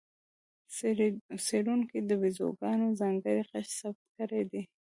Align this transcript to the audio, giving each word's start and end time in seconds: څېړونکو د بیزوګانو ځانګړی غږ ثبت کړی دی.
څېړونکو 1.45 1.97
د 2.09 2.11
بیزوګانو 2.21 2.87
ځانګړی 2.99 3.41
غږ 3.49 3.67
ثبت 3.79 4.05
کړی 4.17 4.41
دی. 4.51 4.61